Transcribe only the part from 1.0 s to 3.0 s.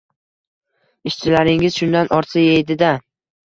Ishchilaringiz shundan ortsa yeydi-da